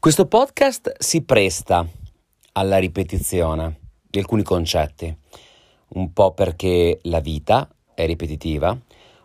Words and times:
Questo 0.00 0.24
podcast 0.24 0.94
si 0.98 1.24
presta 1.24 1.86
alla 2.52 2.78
ripetizione 2.78 3.80
di 4.08 4.18
alcuni 4.18 4.42
concetti, 4.42 5.14
un 5.88 6.14
po' 6.14 6.32
perché 6.32 7.00
la 7.02 7.20
vita 7.20 7.68
è 7.94 8.06
ripetitiva, 8.06 8.74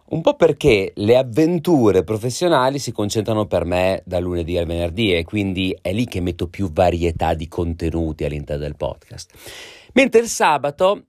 un 0.10 0.20
po' 0.20 0.36
perché 0.36 0.92
le 0.96 1.16
avventure 1.16 2.04
professionali 2.04 2.78
si 2.80 2.92
concentrano 2.92 3.46
per 3.46 3.64
me 3.64 4.04
da 4.06 4.20
lunedì 4.20 4.58
al 4.58 4.66
venerdì 4.66 5.14
e 5.14 5.24
quindi 5.24 5.74
è 5.82 5.94
lì 5.94 6.04
che 6.04 6.20
metto 6.20 6.50
più 6.50 6.70
varietà 6.70 7.36
di 7.36 7.48
contenuti 7.48 8.26
all'interno 8.26 8.64
del 8.64 8.76
podcast. 8.76 9.32
Mentre 9.94 10.20
il 10.20 10.28
sabato 10.28 11.06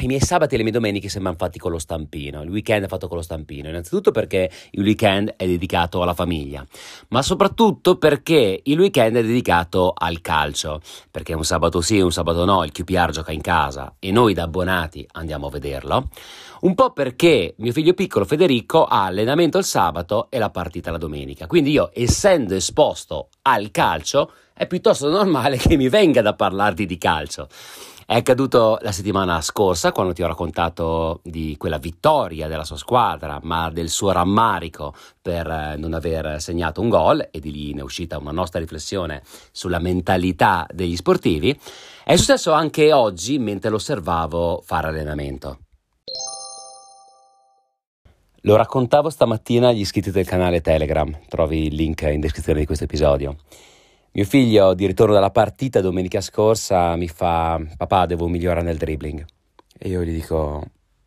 i 0.00 0.06
miei 0.06 0.20
sabati 0.20 0.54
e 0.54 0.58
le 0.58 0.62
mie 0.62 0.72
domeniche 0.72 1.08
sembrano 1.08 1.36
fatti 1.36 1.58
con 1.58 1.70
lo 1.70 1.78
stampino. 1.78 2.42
Il 2.42 2.50
weekend 2.50 2.84
è 2.84 2.88
fatto 2.88 3.08
con 3.08 3.16
lo 3.16 3.22
stampino. 3.22 3.68
Innanzitutto 3.68 4.10
perché 4.10 4.50
il 4.70 4.82
weekend 4.82 5.34
è 5.36 5.46
dedicato 5.46 6.02
alla 6.02 6.14
famiglia, 6.14 6.64
ma 7.08 7.22
soprattutto 7.22 7.96
perché 7.96 8.60
il 8.62 8.78
weekend 8.78 9.16
è 9.16 9.22
dedicato 9.22 9.92
al 9.96 10.20
calcio. 10.20 10.80
Perché 11.10 11.34
un 11.34 11.44
sabato 11.44 11.80
sì, 11.80 12.00
un 12.00 12.12
sabato 12.12 12.44
no, 12.44 12.64
il 12.64 12.72
QPR 12.72 13.10
gioca 13.10 13.32
in 13.32 13.40
casa 13.40 13.94
e 13.98 14.12
noi 14.12 14.34
da 14.34 14.44
abbonati 14.44 15.06
andiamo 15.12 15.48
a 15.48 15.50
vederlo. 15.50 16.08
Un 16.60 16.74
po' 16.74 16.92
perché 16.92 17.54
mio 17.58 17.72
figlio 17.72 17.92
piccolo 17.92 18.24
Federico 18.24 18.84
ha 18.84 19.06
allenamento 19.06 19.58
il 19.58 19.64
sabato 19.64 20.28
e 20.30 20.38
la 20.38 20.50
partita 20.50 20.92
la 20.92 20.98
domenica. 20.98 21.48
Quindi 21.48 21.72
io, 21.72 21.90
essendo 21.92 22.54
esposto 22.54 23.30
al 23.42 23.72
calcio, 23.72 24.30
è 24.54 24.68
piuttosto 24.68 25.08
normale 25.08 25.56
che 25.58 25.76
mi 25.76 25.88
venga 25.88 26.22
da 26.22 26.34
parlarti 26.34 26.86
di 26.86 26.98
calcio. 26.98 27.48
È 28.04 28.16
accaduto 28.16 28.78
la 28.82 28.90
settimana 28.90 29.40
scorsa 29.40 29.92
quando 29.92 30.12
ti 30.12 30.22
ho 30.22 30.26
raccontato 30.26 31.20
di 31.22 31.56
quella 31.56 31.78
vittoria 31.78 32.48
della 32.48 32.64
sua 32.64 32.76
squadra, 32.76 33.38
ma 33.42 33.70
del 33.70 33.88
suo 33.88 34.10
rammarico 34.10 34.94
per 35.20 35.46
eh, 35.46 35.76
non 35.76 35.94
aver 35.94 36.40
segnato 36.40 36.80
un 36.80 36.88
gol 36.88 37.28
e 37.30 37.38
di 37.38 37.52
lì 37.52 37.72
ne 37.74 37.80
è 37.80 37.84
uscita 37.84 38.18
una 38.18 38.32
nostra 38.32 38.58
riflessione 38.58 39.22
sulla 39.52 39.78
mentalità 39.78 40.66
degli 40.72 40.96
sportivi. 40.96 41.58
È 42.04 42.16
successo 42.16 42.52
anche 42.52 42.92
oggi 42.92 43.38
mentre 43.38 43.70
lo 43.70 43.76
osservavo 43.76 44.62
fare 44.64 44.88
allenamento. 44.88 45.58
Lo 48.44 48.56
raccontavo 48.56 49.08
stamattina 49.08 49.68
agli 49.68 49.80
iscritti 49.80 50.10
del 50.10 50.26
canale 50.26 50.60
Telegram, 50.60 51.16
trovi 51.28 51.66
il 51.66 51.76
link 51.76 52.02
in 52.02 52.18
descrizione 52.18 52.58
di 52.58 52.66
questo 52.66 52.84
episodio. 52.84 53.36
Mio 54.14 54.26
figlio, 54.26 54.74
di 54.74 54.84
ritorno 54.84 55.14
dalla 55.14 55.30
partita 55.30 55.80
domenica 55.80 56.20
scorsa, 56.20 56.96
mi 56.96 57.08
fa: 57.08 57.58
Papà, 57.78 58.04
devo 58.04 58.28
migliorare 58.28 58.60
nel 58.60 58.76
dribbling. 58.76 59.24
E 59.78 59.88
io 59.88 60.04
gli 60.04 60.12
dico: 60.12 60.62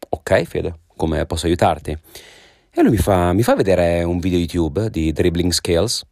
Ok, 0.10 0.42
Fede, 0.46 0.80
come 0.96 1.24
posso 1.28 1.46
aiutarti? 1.46 1.96
E 2.72 2.82
lui 2.82 2.90
mi 2.90 2.98
fa, 2.98 3.32
mi 3.32 3.44
fa 3.44 3.54
vedere 3.54 4.02
un 4.02 4.18
video 4.18 4.40
YouTube 4.40 4.90
di 4.90 5.12
dribbling 5.12 5.52
skills. 5.52 6.04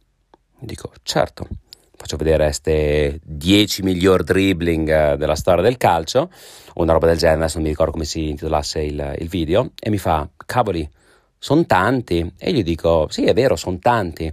Dico: 0.60 0.92
Certo. 1.02 1.48
Faccio 1.96 2.16
vedere 2.16 2.44
queste 2.44 3.18
10 3.24 3.82
miglior 3.82 4.22
dribbling 4.22 4.88
eh, 4.88 5.16
della 5.16 5.34
storia 5.34 5.62
del 5.62 5.76
calcio, 5.76 6.30
o 6.74 6.82
una 6.82 6.92
roba 6.92 7.06
del 7.06 7.16
genere, 7.16 7.38
adesso 7.40 7.56
non 7.56 7.64
mi 7.64 7.70
ricordo 7.70 7.90
come 7.90 8.04
si 8.04 8.28
intitolasse 8.28 8.80
il, 8.80 9.16
il 9.18 9.28
video, 9.28 9.72
e 9.80 9.90
mi 9.90 9.98
fa: 9.98 10.28
Cavoli, 10.46 10.88
sono 11.38 11.66
tanti. 11.66 12.32
E 12.38 12.52
gli 12.52 12.62
dico: 12.62 13.08
Sì, 13.10 13.24
è 13.24 13.34
vero, 13.34 13.56
sono 13.56 13.78
tanti. 13.80 14.32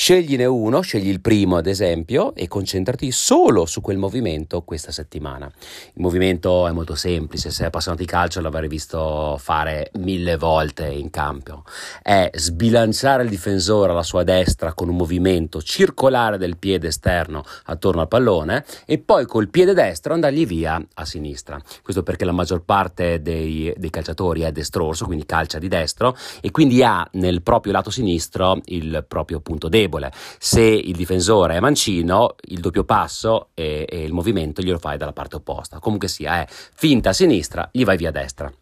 Scegliene 0.00 0.44
uno, 0.44 0.80
scegli 0.80 1.08
il 1.08 1.20
primo 1.20 1.56
ad 1.56 1.66
esempio 1.66 2.32
e 2.36 2.46
concentrati 2.46 3.10
solo 3.10 3.66
su 3.66 3.80
quel 3.80 3.98
movimento 3.98 4.62
questa 4.62 4.92
settimana. 4.92 5.46
Il 5.46 6.00
movimento 6.00 6.68
è 6.68 6.70
molto 6.70 6.94
semplice, 6.94 7.48
se 7.48 7.56
sei 7.56 7.66
appassionato 7.66 8.04
di 8.04 8.08
calcio 8.08 8.40
l'avrei 8.40 8.68
visto 8.68 9.36
fare 9.40 9.90
mille 9.94 10.36
volte 10.36 10.86
in 10.86 11.10
campo. 11.10 11.64
È 12.00 12.30
sbilanciare 12.32 13.24
il 13.24 13.28
difensore 13.28 13.90
alla 13.90 14.04
sua 14.04 14.22
destra 14.22 14.72
con 14.72 14.88
un 14.88 14.94
movimento 14.94 15.60
circolare 15.60 16.38
del 16.38 16.58
piede 16.58 16.86
esterno 16.86 17.42
attorno 17.64 18.00
al 18.00 18.06
pallone 18.06 18.64
e 18.86 18.98
poi 18.98 19.26
col 19.26 19.48
piede 19.48 19.74
destro 19.74 20.14
andargli 20.14 20.46
via 20.46 20.80
a 20.94 21.04
sinistra. 21.04 21.60
Questo 21.82 22.04
perché 22.04 22.24
la 22.24 22.30
maggior 22.30 22.62
parte 22.62 23.20
dei, 23.20 23.74
dei 23.76 23.90
calciatori 23.90 24.42
è 24.42 24.52
destrorso, 24.52 25.06
quindi 25.06 25.26
calcia 25.26 25.58
di 25.58 25.66
destro 25.66 26.16
e 26.40 26.52
quindi 26.52 26.84
ha 26.84 27.04
nel 27.14 27.42
proprio 27.42 27.72
lato 27.72 27.90
sinistro 27.90 28.60
il 28.66 29.04
proprio 29.08 29.40
punto 29.40 29.68
debole 29.68 29.86
debole. 29.88 30.12
Se 30.38 30.60
il 30.60 30.94
difensore 30.94 31.56
è 31.56 31.60
mancino, 31.60 32.36
il 32.42 32.60
doppio 32.60 32.84
passo 32.84 33.48
e, 33.54 33.86
e 33.88 34.04
il 34.04 34.12
movimento 34.12 34.62
glielo 34.62 34.78
fai 34.78 34.98
dalla 34.98 35.12
parte 35.12 35.36
opposta. 35.36 35.78
Comunque 35.80 36.08
sia, 36.08 36.42
è 36.42 36.46
finta 36.48 37.10
a 37.10 37.12
sinistra, 37.12 37.68
gli 37.72 37.84
vai 37.84 37.96
via 37.96 38.10
a 38.10 38.12
destra. 38.12 38.52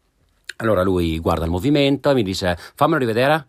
Allora 0.59 0.83
lui 0.83 1.19
guarda 1.19 1.45
il 1.45 1.51
movimento 1.51 2.11
e 2.11 2.15
mi 2.15 2.23
dice 2.23 2.57
fammelo 2.57 2.99
rivedere, 2.99 3.49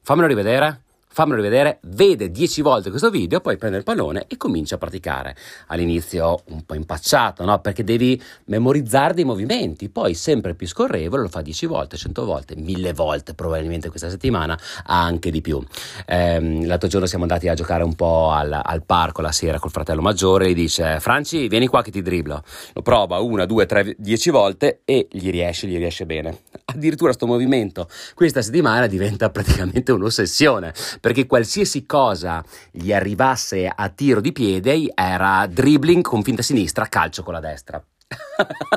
fammelo 0.00 0.26
rivedere 0.26 0.84
fammelo 1.16 1.36
rivedere, 1.36 1.78
vede 1.84 2.30
dieci 2.30 2.60
volte 2.60 2.90
questo 2.90 3.08
video, 3.08 3.40
poi 3.40 3.56
prende 3.56 3.78
il 3.78 3.84
pallone 3.84 4.26
e 4.28 4.36
comincia 4.36 4.74
a 4.74 4.78
praticare. 4.78 5.34
All'inizio 5.68 6.42
un 6.48 6.66
po' 6.66 6.74
impacciato, 6.74 7.42
no? 7.42 7.58
Perché 7.60 7.84
devi 7.84 8.22
memorizzare 8.48 9.14
dei 9.14 9.24
movimenti, 9.24 9.88
poi 9.88 10.12
sempre 10.12 10.54
più 10.54 10.66
scorrevole, 10.66 11.22
lo 11.22 11.28
fa 11.28 11.40
dieci 11.40 11.64
volte, 11.64 11.96
cento 11.96 12.26
volte, 12.26 12.54
mille 12.54 12.92
volte 12.92 13.32
probabilmente 13.32 13.88
questa 13.88 14.10
settimana, 14.10 14.58
anche 14.84 15.30
di 15.30 15.40
più. 15.40 15.58
Ehm, 16.04 16.66
l'altro 16.66 16.86
giorno 16.86 17.06
siamo 17.06 17.24
andati 17.24 17.48
a 17.48 17.54
giocare 17.54 17.82
un 17.82 17.94
po' 17.94 18.30
al, 18.32 18.52
al 18.52 18.82
parco 18.84 19.22
la 19.22 19.32
sera 19.32 19.58
col 19.58 19.70
fratello 19.70 20.02
maggiore, 20.02 20.50
gli 20.50 20.54
dice 20.54 21.00
Franci 21.00 21.48
vieni 21.48 21.66
qua 21.66 21.80
che 21.80 21.90
ti 21.90 22.02
dribblo. 22.02 22.44
Lo 22.74 22.82
prova 22.82 23.20
una, 23.20 23.46
due, 23.46 23.64
tre, 23.64 23.94
dieci 23.96 24.28
volte 24.28 24.82
e 24.84 25.08
gli 25.10 25.30
riesce, 25.30 25.66
gli 25.66 25.78
riesce 25.78 26.04
bene. 26.04 26.40
Addirittura 26.66 27.14
sto 27.14 27.26
movimento 27.26 27.88
questa 28.12 28.42
settimana 28.42 28.86
diventa 28.86 29.30
praticamente 29.30 29.92
un'ossessione 29.92 30.74
perché 31.06 31.28
qualsiasi 31.28 31.86
cosa 31.86 32.42
gli 32.72 32.92
arrivasse 32.92 33.70
a 33.72 33.88
tiro 33.90 34.20
di 34.20 34.32
piede 34.32 34.90
era 34.92 35.46
dribbling 35.46 36.02
con 36.02 36.24
finta 36.24 36.42
sinistra, 36.42 36.88
calcio 36.88 37.22
con 37.22 37.32
la 37.32 37.38
destra. 37.38 37.80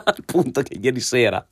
Al 0.04 0.22
punto 0.28 0.62
che 0.62 0.78
ieri 0.80 1.00
sera 1.00 1.44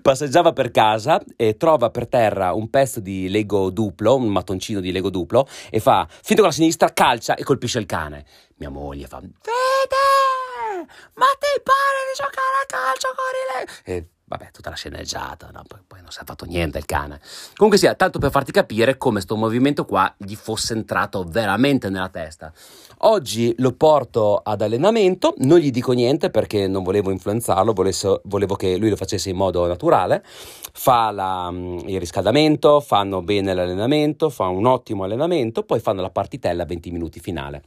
passeggiava 0.00 0.54
per 0.54 0.70
casa 0.70 1.20
e 1.36 1.58
trova 1.58 1.90
per 1.90 2.08
terra 2.08 2.54
un 2.54 2.70
pezzo 2.70 3.00
di 3.00 3.28
Lego 3.28 3.68
duplo, 3.68 4.16
un 4.16 4.28
mattoncino 4.28 4.80
di 4.80 4.92
Lego 4.92 5.10
duplo, 5.10 5.46
e 5.68 5.78
fa 5.78 6.08
finto 6.08 6.40
con 6.40 6.50
la 6.50 6.56
sinistra, 6.56 6.94
calcia 6.94 7.34
e 7.34 7.44
colpisce 7.44 7.78
il 7.78 7.84
cane. 7.84 8.24
Mia 8.54 8.70
moglie 8.70 9.06
fa: 9.06 9.18
Vede! 9.18 10.86
Ma 11.16 11.26
ti 11.38 11.60
pare 11.62 12.00
di 12.08 12.16
giocare 12.16 12.62
a 12.62 12.66
calcio 12.66 13.08
con 13.14 13.24
i 13.36 13.58
Lego? 13.58 13.72
E 13.84 14.13
vabbè, 14.36 14.50
tutta 14.50 14.70
la 14.70 14.76
sceneggiata, 14.76 15.50
no? 15.52 15.62
poi, 15.66 15.78
poi, 15.86 16.00
non 16.00 16.10
si 16.10 16.18
è 16.20 16.24
fatto 16.24 16.44
niente 16.44 16.78
il 16.78 16.84
cane. 16.84 17.20
Comunque 17.54 17.78
sia, 17.78 17.94
tanto 17.94 18.18
per 18.18 18.30
farti 18.30 18.50
capire 18.52 18.96
come 18.96 19.20
sto 19.20 19.36
movimento 19.36 19.84
qua 19.84 20.12
gli 20.16 20.34
fosse 20.34 20.74
entrato 20.74 21.24
veramente 21.24 21.88
nella 21.88 22.08
testa. 22.08 22.52
Oggi 22.98 23.54
lo 23.58 23.72
porto 23.72 24.36
ad 24.36 24.62
allenamento, 24.62 25.34
non 25.38 25.58
gli 25.58 25.70
dico 25.70 25.92
niente 25.92 26.30
perché 26.30 26.66
non 26.66 26.82
volevo 26.82 27.10
influenzarlo, 27.10 27.72
volevo, 27.72 28.20
volevo 28.24 28.56
che 28.56 28.76
lui 28.76 28.90
lo 28.90 28.96
facesse 28.96 29.30
in 29.30 29.36
modo 29.36 29.66
naturale. 29.66 30.24
Fa 30.24 31.10
la, 31.10 31.50
mm, 31.50 31.88
il 31.88 31.98
riscaldamento, 32.00 32.80
fanno 32.80 33.22
bene 33.22 33.54
l'allenamento, 33.54 34.30
fa 34.30 34.48
un 34.48 34.66
ottimo 34.66 35.04
allenamento, 35.04 35.62
poi 35.62 35.80
fanno 35.80 36.00
la 36.00 36.10
partitella 36.10 36.64
20 36.64 36.90
minuti 36.90 37.20
finale. 37.20 37.62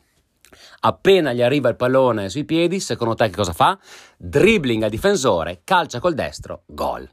Appena 0.82 1.34
gli 1.34 1.42
arriva 1.42 1.70
il 1.70 1.76
pallone 1.76 2.30
sui 2.30 2.46
piedi, 2.46 2.80
secondo 2.80 3.16
te 3.16 3.30
che 3.30 3.36
cosa 3.36 3.54
fa? 3.54 3.78
Dribbling 4.18 4.84
al 4.84 4.90
difensore, 4.90 5.62
calcia 5.64 6.00
col 6.00 6.14
destro, 6.14 6.64
gol. 6.66 7.10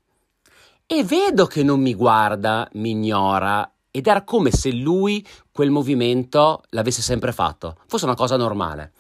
E 0.86 1.04
vedo 1.04 1.46
che 1.46 1.62
non 1.62 1.80
mi 1.80 1.94
guarda, 1.94 2.68
mi 2.72 2.90
ignora, 2.90 3.70
ed 3.90 4.06
era 4.06 4.22
come 4.22 4.50
se 4.50 4.72
lui 4.72 5.26
quel 5.50 5.70
movimento 5.70 6.62
l'avesse 6.70 7.00
sempre 7.00 7.32
fatto, 7.32 7.76
fosse 7.86 8.04
una 8.04 8.14
cosa 8.14 8.36
normale 8.36 8.92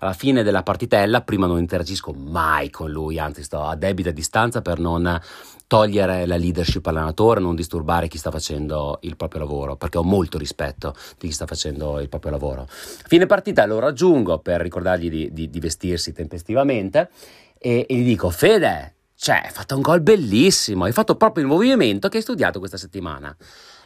alla 0.00 0.12
fine 0.12 0.42
della 0.42 0.62
partitella, 0.62 1.22
prima 1.22 1.46
non 1.46 1.58
interagisco 1.58 2.12
mai 2.12 2.70
con 2.70 2.90
lui, 2.90 3.18
anzi 3.18 3.42
sto 3.42 3.62
a 3.62 3.74
debita 3.74 4.10
distanza 4.10 4.62
per 4.62 4.78
non 4.78 5.20
togliere 5.68 6.26
la 6.26 6.36
leadership 6.36 6.84
all'allenatore, 6.86 7.38
non 7.38 7.54
disturbare 7.54 8.08
chi 8.08 8.18
sta 8.18 8.32
facendo 8.32 8.98
il 9.02 9.16
proprio 9.16 9.42
lavoro, 9.42 9.76
perché 9.76 9.98
ho 9.98 10.02
molto 10.02 10.38
rispetto 10.38 10.94
di 11.18 11.28
chi 11.28 11.32
sta 11.32 11.46
facendo 11.46 12.00
il 12.00 12.08
proprio 12.08 12.32
lavoro. 12.32 12.66
Fine 12.68 13.26
partita 13.26 13.64
lo 13.66 13.78
raggiungo 13.78 14.40
per 14.40 14.60
ricordargli 14.60 15.08
di, 15.08 15.32
di, 15.32 15.48
di 15.48 15.60
vestirsi 15.60 16.12
tempestivamente 16.12 17.10
e, 17.58 17.86
e 17.88 17.94
gli 17.94 18.04
dico, 18.04 18.30
Fede, 18.30 18.94
cioè, 19.14 19.42
hai 19.44 19.50
fatto 19.50 19.76
un 19.76 19.82
gol 19.82 20.00
bellissimo, 20.00 20.84
hai 20.84 20.92
fatto 20.92 21.14
proprio 21.14 21.44
il 21.44 21.50
movimento 21.50 22.08
che 22.08 22.16
hai 22.16 22.22
studiato 22.22 22.58
questa 22.58 22.76
settimana. 22.76 23.36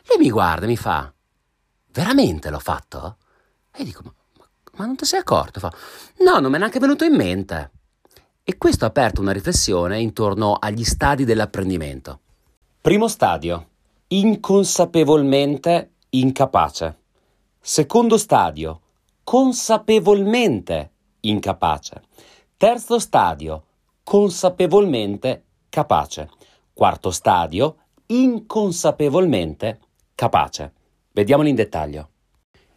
Lei 0.05 0.19
mi 0.19 0.31
guarda 0.31 0.65
e 0.65 0.69
mi 0.69 0.77
fa, 0.77 1.13
veramente 1.93 2.49
l'ho 2.49 2.59
fatto? 2.59 3.17
E 3.75 3.85
dico, 3.85 4.03
ma 4.05 4.13
ma 4.77 4.87
non 4.87 4.97
ti 4.97 5.05
sei 5.05 5.21
accorto? 5.21 5.61
Fa, 5.61 5.73
no, 6.21 6.39
non 6.39 6.51
mi 6.51 6.57
è 6.57 6.59
neanche 6.59 6.79
venuto 6.79 7.05
in 7.05 7.15
mente. 7.15 7.71
E 8.45 8.59
questo 8.59 8.85
ha 8.85 8.89
aperto 8.89 9.21
una 9.21 9.31
riflessione 9.31 10.01
intorno 10.01 10.55
agli 10.55 10.83
stadi 10.83 11.25
dell'apprendimento. 11.25 12.19
Primo 12.81 13.07
stadio, 13.07 13.69
inconsapevolmente 14.09 15.93
incapace. 16.11 16.99
Secondo 17.61 18.19
stadio, 18.19 18.81
consapevolmente 19.23 20.91
incapace. 21.21 22.03
Terzo 22.57 22.99
stadio, 22.99 23.63
consapevolmente 24.03 25.45
capace. 25.69 26.29
Quarto 26.73 27.13
stadio, 27.13 27.77
inconsapevolmente 28.07 29.79
capace. 30.17 30.73
Vediamoli 31.13 31.51
in 31.51 31.55
dettaglio. 31.55 32.09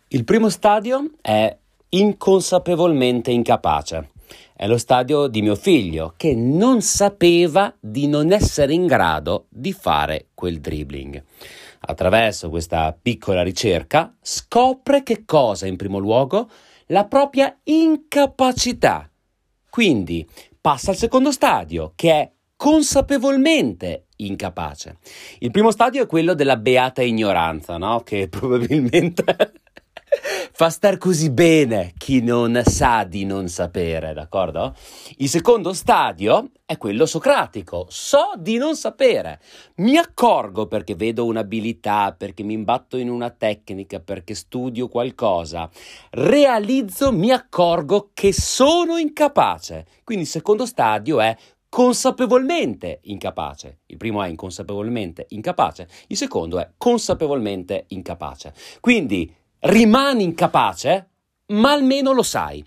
Il 0.09 0.25
primo 0.25 0.49
stadio 0.49 1.09
è 1.21 1.57
inconsapevolmente 1.89 3.31
incapace. 3.31 4.11
È 4.55 4.67
lo 4.67 4.77
stadio 4.77 5.27
di 5.27 5.41
mio 5.41 5.55
figlio 5.55 6.13
che 6.15 6.33
non 6.33 6.81
sapeva 6.81 7.75
di 7.79 8.07
non 8.07 8.31
essere 8.31 8.73
in 8.73 8.85
grado 8.85 9.45
di 9.49 9.73
fare 9.73 10.27
quel 10.33 10.59
dribbling. 10.59 11.23
Attraverso 11.87 12.49
questa 12.49 12.97
piccola 12.99 13.43
ricerca 13.43 14.15
scopre 14.21 15.03
che 15.03 15.23
cosa 15.25 15.67
in 15.67 15.75
primo 15.75 15.97
luogo? 15.97 16.49
La 16.87 17.05
propria 17.05 17.57
incapacità. 17.63 19.09
Quindi 19.69 20.27
passa 20.59 20.91
al 20.91 20.97
secondo 20.97 21.31
stadio 21.31 21.91
che 21.95 22.11
è 22.11 22.31
consapevolmente 22.55 24.05
incapace. 24.17 24.97
Il 25.39 25.51
primo 25.51 25.71
stadio 25.71 26.03
è 26.03 26.07
quello 26.07 26.33
della 26.33 26.57
beata 26.57 27.01
ignoranza, 27.01 27.77
no? 27.77 28.01
Che 28.01 28.27
probabilmente 28.29 29.53
fa 30.51 30.69
star 30.69 30.97
così 30.97 31.29
bene 31.29 31.93
chi 31.97 32.21
non 32.21 32.61
sa 32.65 33.03
di 33.03 33.25
non 33.25 33.47
sapere, 33.47 34.13
d'accordo? 34.13 34.75
Il 35.17 35.29
secondo 35.29 35.73
stadio 35.73 36.51
è 36.65 36.77
quello 36.77 37.05
socratico, 37.05 37.85
so 37.89 38.31
di 38.37 38.57
non 38.57 38.75
sapere, 38.75 39.39
mi 39.75 39.97
accorgo 39.97 40.67
perché 40.67 40.95
vedo 40.95 41.25
un'abilità, 41.25 42.15
perché 42.17 42.43
mi 42.43 42.53
imbatto 42.53 42.97
in 42.97 43.09
una 43.09 43.29
tecnica, 43.29 43.99
perché 43.99 44.33
studio 44.33 44.87
qualcosa, 44.87 45.69
realizzo, 46.11 47.11
mi 47.11 47.31
accorgo 47.31 48.11
che 48.13 48.33
sono 48.33 48.97
incapace. 48.97 49.85
Quindi 50.03 50.23
il 50.23 50.29
secondo 50.29 50.65
stadio 50.65 51.19
è 51.19 51.35
consapevolmente 51.69 52.99
incapace. 53.03 53.79
Il 53.87 53.97
primo 53.97 54.23
è 54.23 54.29
inconsapevolmente 54.29 55.25
incapace, 55.29 55.87
il 56.07 56.15
secondo 56.15 56.57
è 56.57 56.69
consapevolmente 56.77 57.85
incapace. 57.89 58.53
Quindi 58.79 59.29
rimani 59.65 60.23
incapace, 60.23 61.09
ma 61.47 61.71
almeno 61.71 62.11
lo 62.11 62.23
sai. 62.23 62.63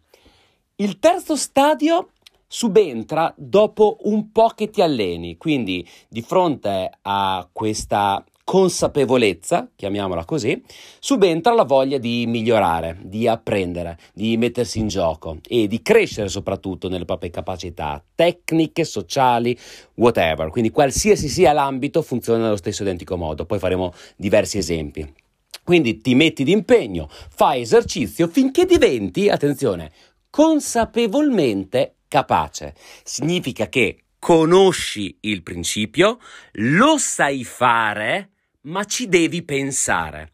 Il 0.77 0.99
terzo 0.99 1.37
stadio 1.37 2.11
subentra 2.47 3.33
dopo 3.37 3.99
un 4.03 4.33
po' 4.33 4.49
che 4.49 4.71
ti 4.71 4.81
alleni, 4.81 5.37
quindi 5.37 5.87
di 6.09 6.23
fronte 6.23 6.91
a 7.03 7.49
questa 7.53 8.25
consapevolezza, 8.43 9.69
chiamiamola 9.77 10.25
così, 10.25 10.61
subentra 10.99 11.53
la 11.53 11.65
voglia 11.65 11.99
di 11.99 12.25
migliorare, 12.27 12.99
di 13.03 13.29
apprendere, 13.29 13.99
di 14.15 14.37
mettersi 14.39 14.79
in 14.79 14.89
gioco 14.89 15.37
e 15.47 15.67
di 15.67 15.83
crescere 15.83 16.29
soprattutto 16.29 16.89
nelle 16.89 17.05
proprie 17.05 17.31
capacità 17.31 18.03
tecniche, 18.15 18.85
sociali, 18.85 19.57
whatever. 19.97 20.49
Quindi 20.49 20.71
qualsiasi 20.71 21.29
sia 21.29 21.53
l'ambito 21.53 22.01
funziona 22.01 22.45
nello 22.45 22.57
stesso 22.57 22.83
identico 22.83 23.17
modo. 23.17 23.45
Poi 23.45 23.59
faremo 23.59 23.93
diversi 24.17 24.57
esempi. 24.57 25.27
Quindi 25.69 26.01
ti 26.01 26.15
metti 26.15 26.45
d'impegno, 26.45 27.11
fai 27.11 27.61
esercizio 27.61 28.27
finché 28.27 28.65
diventi, 28.65 29.29
attenzione, 29.29 29.93
consapevolmente 30.31 31.97
capace. 32.09 32.75
Significa 33.05 33.69
che 33.69 34.05
conosci 34.19 35.19
il 35.21 35.43
principio, 35.43 36.21
lo 36.53 36.97
sai 36.97 37.45
fare, 37.45 38.31
ma 38.63 38.85
ci 38.85 39.09
devi 39.09 39.43
pensare. 39.43 40.33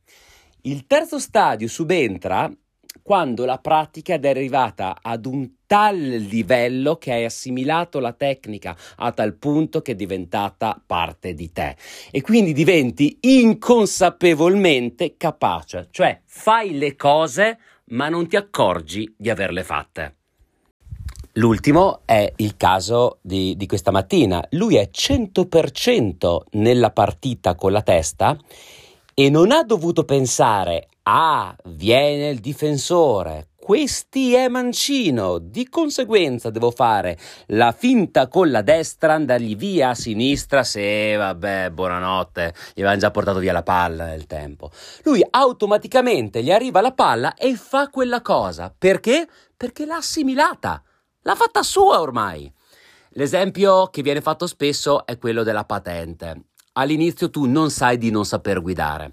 Il 0.60 0.86
terzo 0.86 1.18
stadio 1.18 1.66
subentra 1.66 2.48
quando 3.02 3.44
la 3.44 3.58
pratica 3.58 4.18
è 4.18 4.28
arrivata 4.28 4.98
ad 5.02 5.26
un 5.26 5.50
tal 5.66 5.98
livello 5.98 6.96
che 6.96 7.12
hai 7.12 7.24
assimilato 7.24 7.98
la 7.98 8.12
tecnica 8.12 8.76
a 8.96 9.12
tal 9.12 9.34
punto 9.34 9.82
che 9.82 9.92
è 9.92 9.94
diventata 9.94 10.80
parte 10.84 11.34
di 11.34 11.52
te 11.52 11.76
e 12.10 12.22
quindi 12.22 12.52
diventi 12.52 13.18
inconsapevolmente 13.20 15.16
capace, 15.16 15.88
cioè 15.90 16.20
fai 16.24 16.78
le 16.78 16.96
cose 16.96 17.58
ma 17.86 18.08
non 18.08 18.26
ti 18.28 18.36
accorgi 18.36 19.14
di 19.16 19.30
averle 19.30 19.62
fatte. 19.62 20.16
L'ultimo 21.36 22.02
è 22.04 22.32
il 22.36 22.56
caso 22.56 23.18
di, 23.20 23.56
di 23.56 23.66
questa 23.66 23.90
mattina. 23.90 24.44
Lui 24.50 24.76
è 24.76 24.88
100% 24.92 26.42
nella 26.52 26.92
partita 26.92 27.56
con 27.56 27.72
la 27.72 27.82
testa 27.82 28.38
e 29.12 29.30
non 29.30 29.50
ha 29.50 29.64
dovuto 29.64 30.04
pensare 30.04 30.88
Ah, 31.06 31.54
viene 31.64 32.30
il 32.30 32.38
difensore. 32.38 33.48
Questi 33.60 34.32
è 34.32 34.48
mancino, 34.48 35.36
di 35.36 35.68
conseguenza 35.68 36.48
devo 36.48 36.70
fare 36.70 37.18
la 37.48 37.72
finta 37.72 38.26
con 38.26 38.50
la 38.50 38.62
destra, 38.62 39.12
andargli 39.12 39.54
via 39.54 39.90
a 39.90 39.94
sinistra, 39.94 40.64
se 40.64 41.14
vabbè, 41.16 41.70
buonanotte, 41.72 42.54
gli 42.72 42.80
avevano 42.80 43.00
già 43.00 43.10
portato 43.10 43.38
via 43.38 43.52
la 43.52 43.62
palla 43.62 44.06
nel 44.06 44.26
tempo. 44.26 44.70
Lui 45.02 45.22
automaticamente 45.28 46.42
gli 46.42 46.50
arriva 46.50 46.80
la 46.80 46.92
palla 46.92 47.34
e 47.34 47.54
fa 47.54 47.88
quella 47.88 48.22
cosa. 48.22 48.74
Perché? 48.76 49.28
Perché 49.54 49.84
l'ha 49.84 49.96
assimilata, 49.96 50.82
l'ha 51.20 51.34
fatta 51.34 51.62
sua 51.62 52.00
ormai. 52.00 52.50
L'esempio 53.10 53.88
che 53.88 54.00
viene 54.00 54.22
fatto 54.22 54.46
spesso 54.46 55.04
è 55.04 55.18
quello 55.18 55.42
della 55.42 55.64
patente. 55.64 56.44
All'inizio 56.72 57.28
tu 57.28 57.44
non 57.44 57.68
sai 57.70 57.98
di 57.98 58.10
non 58.10 58.24
saper 58.24 58.62
guidare 58.62 59.12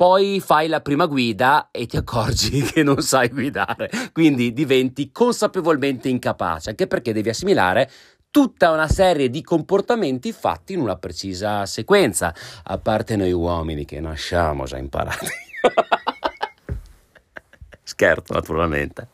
poi 0.00 0.40
fai 0.40 0.66
la 0.66 0.80
prima 0.80 1.04
guida 1.04 1.68
e 1.70 1.84
ti 1.84 1.98
accorgi 1.98 2.62
che 2.64 2.82
non 2.82 3.02
sai 3.02 3.28
guidare, 3.28 3.90
quindi 4.14 4.54
diventi 4.54 5.12
consapevolmente 5.12 6.08
incapace, 6.08 6.70
anche 6.70 6.86
perché 6.86 7.12
devi 7.12 7.28
assimilare 7.28 7.90
tutta 8.30 8.70
una 8.70 8.88
serie 8.88 9.28
di 9.28 9.42
comportamenti 9.42 10.32
fatti 10.32 10.72
in 10.72 10.80
una 10.80 10.96
precisa 10.96 11.66
sequenza, 11.66 12.34
a 12.62 12.78
parte 12.78 13.14
noi 13.14 13.32
uomini 13.32 13.84
che 13.84 14.00
nasciamo 14.00 14.64
già 14.64 14.78
imparati. 14.78 15.26
Scherzo, 17.84 18.32
naturalmente. 18.32 19.08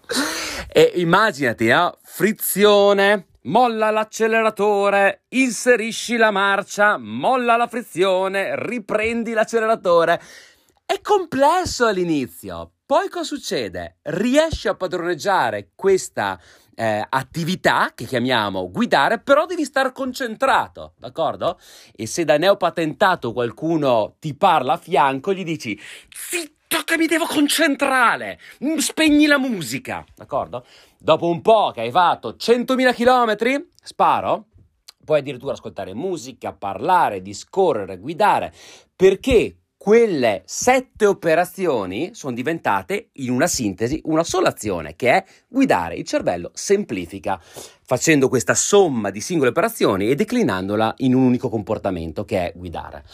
E 0.69 0.93
immaginati, 0.94 1.67
no? 1.67 1.99
Frizione, 2.00 3.27
molla 3.43 3.91
l'acceleratore, 3.91 5.23
inserisci 5.31 6.17
la 6.17 6.31
marcia, 6.31 6.97
molla 6.97 7.56
la 7.56 7.67
frizione, 7.67 8.55
riprendi 8.55 9.32
l'acceleratore. 9.32 10.21
È 10.88 11.00
complesso 11.00 11.85
all'inizio. 11.87 12.75
Poi 12.87 13.09
cosa 13.09 13.25
succede? 13.25 13.97
Riesci 14.03 14.69
a 14.69 14.77
padroneggiare 14.77 15.73
questa 15.75 16.41
eh, 16.77 17.05
attività 17.09 17.91
che 17.93 18.05
chiamiamo 18.05 18.71
guidare, 18.71 19.19
però 19.19 19.47
devi 19.47 19.65
stare 19.65 19.91
concentrato, 19.91 20.94
d'accordo? 20.97 21.59
E 21.93 22.06
se 22.06 22.25
da 22.25 22.38
neopatentato 22.38 23.33
qualcuno 23.33 24.15
ti 24.21 24.37
parla 24.37 24.75
a 24.75 24.77
fianco, 24.77 25.35
gli 25.35 25.43
dici 25.43 25.77
zitto 26.09 26.85
che 26.85 26.97
mi 26.97 27.09
devo 27.09 27.27
concentrare, 27.27 28.39
mm, 28.65 28.77
spegni 28.77 29.27
la 29.27 29.39
musica, 29.39 30.05
d'accordo? 30.15 30.65
Dopo 31.00 31.27
un 31.27 31.43
po' 31.43 31.73
che 31.75 31.81
hai 31.81 31.91
fatto 31.91 32.37
100.000 32.37 32.94
km, 32.94 33.67
sparo, 33.82 34.46
puoi 35.05 35.19
addirittura 35.19 35.55
ascoltare 35.55 35.94
musica, 35.94 36.53
parlare, 36.53 37.22
discorrere, 37.22 37.99
guidare, 37.99 38.55
perché 38.94 39.63
quelle 39.86 40.43
sette 40.46 41.06
operazioni 41.06 42.10
sono 42.12 42.34
diventate 42.34 43.10
in 43.12 43.31
una 43.31 43.46
sintesi 43.46 44.00
una 44.06 44.24
sola 44.24 44.48
azione 44.48 44.96
che 44.96 45.12
è 45.12 45.24
guidare. 45.46 45.94
Il 45.94 46.05
cervello 46.05 46.50
semplifica 46.55 47.40
facendo 47.84 48.28
questa 48.28 48.55
somma 48.55 49.10
di 49.10 49.20
singole 49.20 49.50
operazioni 49.50 50.10
e 50.10 50.16
declinandola 50.16 50.94
in 50.98 51.14
un 51.14 51.22
unico 51.22 51.48
comportamento 51.48 52.24
che 52.24 52.46
è 52.46 52.52
guidare. 52.56 53.05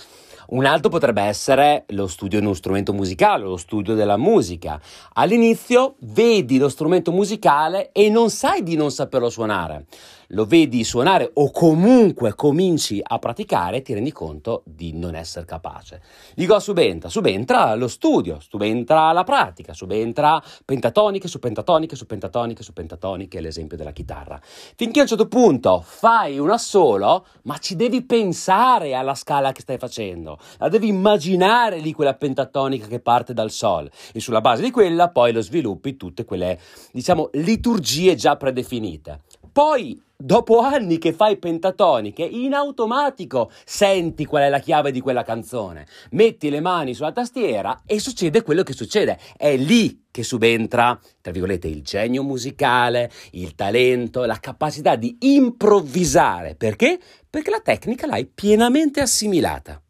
Un 0.53 0.67
altro 0.67 0.91
potrebbe 0.91 1.23
essere 1.23 1.85
lo 1.89 2.07
studio 2.07 2.39
di 2.39 2.45
uno 2.45 2.55
strumento 2.55 2.93
musicale, 2.93 3.45
lo 3.45 3.57
studio 3.57 3.95
della 3.95 4.19
musica. 4.19 4.79
All'inizio 5.15 5.95
vedi 6.01 6.59
lo 6.59 6.69
strumento 6.69 7.11
musicale 7.11 7.91
e 7.91 8.11
non 8.11 8.29
sai 8.29 8.63
di 8.63 8.77
non 8.77 8.91
saperlo 8.91 9.31
suonare. 9.31 9.87
Lo 10.35 10.47
vedi 10.47 10.83
suonare 10.85 11.31
o 11.35 11.51
comunque 11.51 12.35
cominci 12.35 13.01
a 13.03 13.19
praticare 13.19 13.79
e 13.79 13.83
ti 13.83 13.93
rendi 13.93 14.13
conto 14.13 14.63
di 14.65 14.93
non 14.95 15.15
essere 15.15 15.45
capace. 15.45 16.01
Dico 16.35 16.59
subentra, 16.59 17.11
subentra 17.11 17.75
lo 17.75 17.89
studio, 17.89 18.39
subentra 18.41 19.13
la 19.13 19.25
pratica, 19.25 19.75
subentra 19.75 20.43
pentatoniche 20.65 21.29
su 21.29 21.39
pentatoniche 21.39 21.97
su 21.97 22.07
pentatoniche 22.07 22.63
su 22.63 22.73
pentatoniche, 22.73 23.41
l'esempio 23.41 23.77
della 23.77 23.93
chitarra. 23.93 24.41
Finché 24.43 25.01
a 25.01 25.03
un 25.03 25.09
certo 25.09 25.29
punto 25.29 25.83
fai 25.85 26.39
un 26.39 26.51
assolo, 26.51 27.27
ma 27.43 27.59
ci 27.59 27.77
devi 27.77 28.03
pensare 28.03 28.95
alla 28.95 29.15
scala 29.15 29.53
che 29.53 29.61
stai 29.61 29.77
facendo 29.77 30.39
la 30.59 30.69
devi 30.69 30.89
immaginare 30.89 31.79
lì 31.79 31.93
quella 31.93 32.15
pentatonica 32.15 32.87
che 32.87 33.01
parte 33.01 33.33
dal 33.33 33.51
Sol 33.51 33.91
e 34.13 34.21
sulla 34.21 34.41
base 34.41 34.63
di 34.63 34.71
quella 34.71 35.11
poi 35.11 35.33
lo 35.33 35.41
sviluppi 35.41 35.97
tutte 35.97 36.25
quelle, 36.25 36.59
diciamo, 36.93 37.31
liturgie 37.33 38.15
già 38.15 38.37
predefinite. 38.37 39.21
Poi, 39.53 40.01
dopo 40.17 40.61
anni 40.61 40.97
che 40.97 41.13
fai 41.13 41.37
pentatoniche, 41.37 42.23
in 42.23 42.55
automatico 42.55 43.51
senti 43.67 44.25
qual 44.25 44.45
è 44.45 44.49
la 44.49 44.61
chiave 44.61 44.93
di 44.93 45.01
quella 45.01 45.25
canzone. 45.25 45.87
Metti 46.13 46.49
le 46.49 46.61
mani 46.61 46.95
sulla 46.95 47.13
tastiera 47.13 47.83
e 47.85 47.99
succede 47.99 48.43
quello 48.43 48.63
che 48.63 48.73
succede. 48.73 49.19
È 49.37 49.55
lì 49.57 50.05
che 50.11 50.23
subentra, 50.23 50.99
tra 51.21 51.33
virgolette, 51.33 51.69
il 51.69 51.83
genio 51.83 52.23
musicale, 52.23 53.11
il 53.33 53.55
talento, 53.55 54.25
la 54.25 54.41
capacità 54.41 54.97
di 54.97 55.19
improvvisare. 55.21 56.55
Perché? 56.55 56.99
Perché 57.29 57.51
la 57.51 57.61
tecnica 57.61 58.07
l'hai 58.07 58.25
pienamente 58.25 59.01
assimilata. 59.03 59.82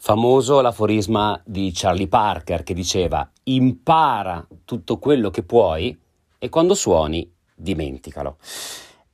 Famoso 0.00 0.60
l'aforisma 0.60 1.42
di 1.44 1.72
Charlie 1.74 2.06
Parker 2.06 2.62
che 2.62 2.72
diceva 2.72 3.28
impara 3.44 4.46
tutto 4.64 4.98
quello 4.98 5.28
che 5.28 5.42
puoi 5.42 5.98
e 6.38 6.48
quando 6.48 6.74
suoni, 6.74 7.28
dimenticalo. 7.56 8.38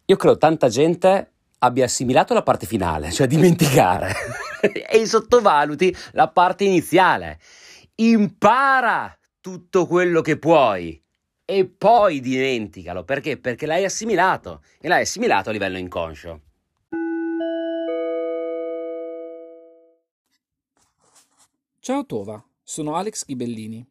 Io 0.05 0.17
credo 0.17 0.37
tanta 0.37 0.69
gente 0.69 1.33
abbia 1.61 1.87
assimilato 1.87 2.35
la 2.35 2.43
parte 2.43 2.67
finale, 2.67 3.11
cioè 3.11 3.27
dimenticare, 3.27 4.13
e 4.61 5.07
sottovaluti 5.07 5.97
la 6.13 6.29
parte 6.29 6.65
iniziale. 6.65 7.39
Impara 7.97 9.17
tutto 9.41 9.87
quello 9.87 10.21
che 10.21 10.37
puoi 10.37 11.03
e 11.47 11.65
poi 11.65 12.21
dimenticalo. 12.21 13.05
Perché? 13.05 13.39
Perché 13.39 13.65
l'hai 13.65 13.85
assimilato 13.85 14.63
e 14.79 14.89
l'hai 14.89 15.01
assimilato 15.01 15.49
a 15.49 15.53
livello 15.53 15.79
inconscio. 15.79 16.41
Ciao 21.85 22.07
Tova, 22.07 22.43
sono 22.63 22.95
Alex 22.95 23.27
Ghibellini. 23.27 23.87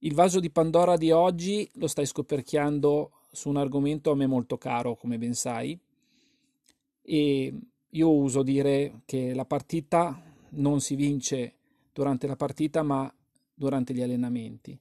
Il 0.00 0.12
vaso 0.12 0.38
di 0.38 0.50
Pandora 0.50 0.98
di 0.98 1.10
oggi 1.10 1.66
lo 1.76 1.86
stai 1.86 2.04
scoperchiando 2.04 3.12
su 3.30 3.48
un 3.48 3.56
argomento 3.56 4.10
a 4.10 4.14
me 4.14 4.26
molto 4.26 4.58
caro, 4.58 4.94
come 4.94 5.16
ben 5.16 5.32
sai, 5.32 5.80
e 7.00 7.58
io 7.88 8.10
uso 8.10 8.42
dire 8.42 9.00
che 9.06 9.32
la 9.32 9.46
partita 9.46 10.22
non 10.50 10.82
si 10.82 10.94
vince 10.94 11.54
durante 11.90 12.26
la 12.26 12.36
partita, 12.36 12.82
ma 12.82 13.10
durante 13.54 13.94
gli 13.94 14.02
allenamenti 14.02 14.78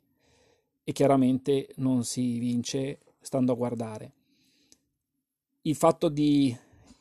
e 0.83 0.91
chiaramente 0.91 1.69
non 1.77 2.03
si 2.03 2.37
vince 2.37 2.99
stando 3.21 3.53
a 3.53 3.55
guardare. 3.55 4.11
Il 5.61 5.75
fatto 5.77 6.09
di 6.09 6.53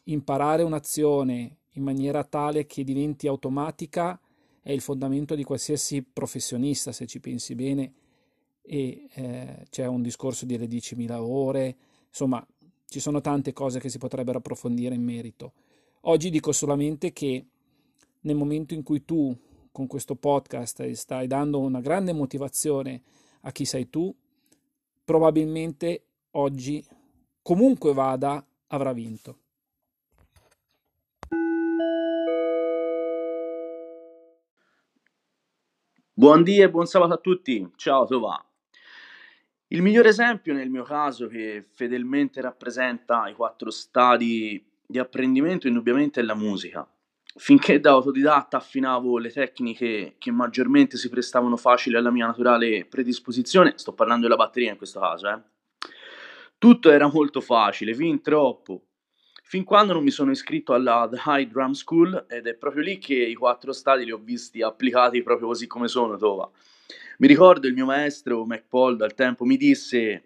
imparare 0.04 0.62
un'azione 0.62 1.56
in 1.70 1.82
maniera 1.82 2.22
tale 2.22 2.66
che 2.66 2.84
diventi 2.84 3.26
automatica 3.26 4.16
è 4.62 4.72
il 4.72 4.80
fondamento 4.80 5.34
di 5.34 5.44
qualsiasi 5.44 6.02
professionista, 6.02 6.92
se 6.92 7.06
ci 7.06 7.20
pensi 7.20 7.54
bene, 7.54 7.92
e 8.62 9.08
eh, 9.12 9.66
c'è 9.70 9.86
un 9.86 10.02
discorso 10.02 10.46
di 10.46 10.56
10.000 10.56 11.12
ore, 11.12 11.76
insomma 12.08 12.44
ci 12.86 13.00
sono 13.00 13.20
tante 13.20 13.52
cose 13.52 13.80
che 13.80 13.88
si 13.88 13.98
potrebbero 13.98 14.38
approfondire 14.38 14.94
in 14.94 15.02
merito. 15.02 15.52
Oggi 16.02 16.30
dico 16.30 16.52
solamente 16.52 17.12
che 17.12 17.46
nel 18.20 18.36
momento 18.36 18.74
in 18.74 18.82
cui 18.82 19.04
tu 19.04 19.36
con 19.72 19.86
questo 19.86 20.16
podcast 20.16 20.88
stai 20.90 21.26
dando 21.26 21.60
una 21.60 21.80
grande 21.80 22.12
motivazione 22.12 23.02
a 23.42 23.52
chi 23.52 23.64
sei 23.64 23.88
tu, 23.88 24.14
probabilmente 25.04 26.04
oggi, 26.32 26.84
comunque 27.42 27.92
vada, 27.92 28.44
avrà 28.68 28.92
vinto. 28.92 29.38
Buondì 36.20 36.60
e 36.60 36.68
buon 36.68 36.84
sabato 36.84 37.14
a 37.14 37.16
tutti, 37.16 37.66
ciao 37.76 38.04
Tova. 38.04 38.38
Il 39.68 39.80
migliore 39.80 40.10
esempio 40.10 40.52
nel 40.52 40.68
mio 40.68 40.82
caso 40.82 41.28
che 41.28 41.64
fedelmente 41.72 42.42
rappresenta 42.42 43.26
i 43.26 43.32
quattro 43.32 43.70
stadi 43.70 44.62
di 44.86 44.98
apprendimento 44.98 45.66
indubbiamente 45.66 46.20
è 46.20 46.22
la 46.22 46.34
musica. 46.34 46.86
Finché 47.36 47.80
da 47.80 47.92
autodidatta 47.92 48.58
affinavo 48.58 49.16
le 49.16 49.30
tecniche 49.30 50.16
che 50.18 50.30
maggiormente 50.30 50.98
si 50.98 51.08
prestavano 51.08 51.56
facili 51.56 51.96
alla 51.96 52.10
mia 52.10 52.26
naturale 52.26 52.84
predisposizione, 52.84 53.72
sto 53.76 53.94
parlando 53.94 54.24
della 54.24 54.36
batteria 54.36 54.72
in 54.72 54.76
questo 54.76 55.00
caso, 55.00 55.26
eh. 55.26 55.40
Tutto 56.58 56.90
era 56.90 57.10
molto 57.10 57.40
facile, 57.40 57.94
fin 57.94 58.20
troppo. 58.20 58.89
Fin 59.50 59.64
quando 59.64 59.92
non 59.92 60.04
mi 60.04 60.12
sono 60.12 60.30
iscritto 60.30 60.74
alla 60.74 61.08
The 61.10 61.20
High 61.26 61.50
Drum 61.50 61.72
School 61.72 62.26
ed 62.28 62.46
è 62.46 62.54
proprio 62.54 62.84
lì 62.84 62.98
che 62.98 63.16
i 63.16 63.34
quattro 63.34 63.72
stadi 63.72 64.04
li 64.04 64.12
ho 64.12 64.20
visti 64.22 64.62
applicati 64.62 65.24
proprio 65.24 65.48
così 65.48 65.66
come 65.66 65.88
sono, 65.88 66.16
Tova. 66.16 66.48
Mi 67.18 67.26
ricordo 67.26 67.66
il 67.66 67.74
mio 67.74 67.84
maestro, 67.84 68.46
McPaul, 68.46 69.02
al 69.02 69.12
tempo 69.14 69.44
mi 69.44 69.56
disse 69.56 70.22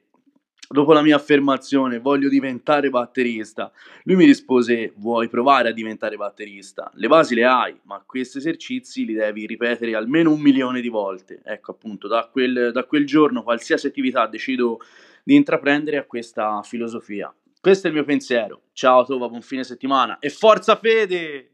Dopo 0.68 0.92
la 0.92 1.00
mia 1.00 1.16
affermazione, 1.16 2.00
voglio 2.00 2.28
diventare 2.28 2.90
batterista, 2.90 3.72
lui 4.02 4.16
mi 4.16 4.26
rispose: 4.26 4.92
Vuoi 4.96 5.30
provare 5.30 5.70
a 5.70 5.72
diventare 5.72 6.16
batterista? 6.16 6.92
Le 6.96 7.08
basi 7.08 7.34
le 7.34 7.46
hai, 7.46 7.80
ma 7.84 8.04
questi 8.04 8.36
esercizi 8.36 9.06
li 9.06 9.14
devi 9.14 9.46
ripetere 9.46 9.94
almeno 9.94 10.32
un 10.32 10.40
milione 10.42 10.82
di 10.82 10.90
volte. 10.90 11.40
Ecco 11.42 11.70
appunto, 11.70 12.08
da 12.08 12.28
quel, 12.30 12.72
da 12.74 12.84
quel 12.84 13.06
giorno, 13.06 13.42
qualsiasi 13.42 13.86
attività 13.86 14.26
decido 14.26 14.80
di 15.22 15.34
intraprendere 15.34 15.96
a 15.96 16.04
questa 16.04 16.60
filosofia. 16.62 17.34
Questo 17.64 17.86
è 17.86 17.88
il 17.88 17.96
mio 17.96 18.04
pensiero. 18.04 18.60
Ciao 18.74 19.06
Tova, 19.06 19.26
buon 19.26 19.40
fine 19.40 19.64
settimana 19.64 20.18
e 20.18 20.28
forza 20.28 20.76
Fede! 20.76 21.52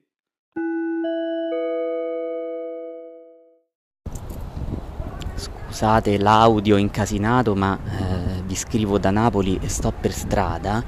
Scusate 5.37 6.19
l'audio 6.19 6.79
incasinato, 6.79 7.55
ma 7.55 7.79
eh, 7.79 8.43
vi 8.43 8.57
scrivo 8.57 8.99
da 8.99 9.13
Napoli 9.13 9.61
e 9.63 9.69
sto 9.69 9.93
per 9.93 10.11
strada 10.11 10.83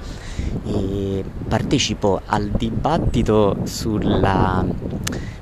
e 0.64 1.24
partecipo 1.46 2.20
al 2.26 2.48
dibattito 2.48 3.58
sulla 3.62 4.66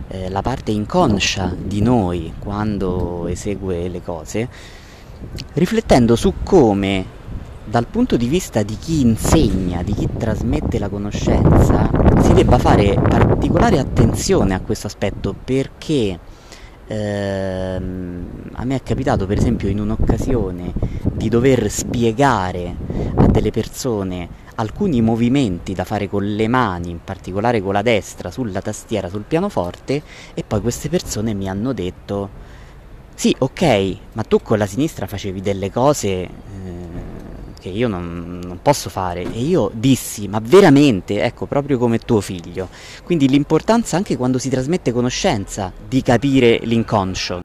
eh, 0.09 0.29
la 0.29 0.43
parte 0.43 0.73
inconscia 0.73 1.55
di 1.57 1.81
noi 1.81 2.35
quando 2.39 3.27
esegue 3.29 3.89
le 3.89 4.03
cose, 4.03 4.47
riflettendo 5.55 6.17
su 6.17 6.35
come 6.45 7.17
dal 7.65 7.87
punto 7.87 8.17
di 8.17 8.27
vista 8.27 8.63
di 8.63 8.77
chi 8.77 9.01
insegna, 9.01 9.83
di 9.83 9.95
chi 9.95 10.09
trasmette 10.17 10.79
la 10.79 10.89
conoscenza, 10.89 11.91
si 12.23 12.33
debba 12.33 12.59
fare 12.59 12.95
particolare 12.95 13.79
attenzione 13.79 14.55
a 14.55 14.61
questo 14.61 14.87
aspetto 14.87 15.35
perché 15.45 16.19
Ehm, 16.93 18.51
a 18.55 18.65
me 18.65 18.75
è 18.75 18.83
capitato 18.83 19.25
per 19.25 19.39
esempio 19.39 19.69
in 19.69 19.79
un'occasione 19.79 20.73
di 21.05 21.29
dover 21.29 21.71
spiegare 21.71 22.75
a 23.15 23.27
delle 23.27 23.53
persone 23.53 24.29
alcuni 24.57 25.01
movimenti 25.01 25.73
da 25.73 25.85
fare 25.85 26.09
con 26.09 26.25
le 26.25 26.49
mani, 26.49 26.91
in 26.91 26.99
particolare 27.05 27.63
con 27.63 27.75
la 27.75 27.83
destra, 27.83 28.33
sulla 28.33 28.61
tastiera, 28.61 29.09
sul 29.09 29.23
pianoforte, 29.23 30.03
e 30.35 30.43
poi 30.45 30.61
queste 30.61 30.89
persone 30.89 31.33
mi 31.33 31.49
hanno 31.49 31.73
detto 31.73 32.29
sì, 33.15 33.35
ok, 33.39 33.97
ma 34.15 34.23
tu 34.25 34.41
con 34.43 34.59
la 34.59 34.67
sinistra 34.67 35.07
facevi 35.07 35.41
delle 35.41 35.71
cose 35.71 36.09
eh, 36.09 36.31
che 37.61 37.69
io 37.69 37.87
non, 37.87 38.41
non, 38.43 38.59
posso 38.61 38.91
fare. 38.91 39.23
E 39.23 39.41
io 39.41 39.71
dissi, 39.73 40.27
ma 40.27 40.41
veramente, 40.43 41.23
ecco, 41.23 41.47
proprio 41.47 41.79
come 41.79 41.99
tuo 41.99 42.21
figlio. 42.21 42.69
Quindi 43.05 43.29
l'importanza 43.29 43.97
anche 43.97 44.17
quando 44.17 44.39
si 44.39 44.49
trasmette 44.49 44.91
conoscenza 44.91 45.73
di 45.87 46.03
capire 46.03 46.59
l'inconscio. 46.63 47.41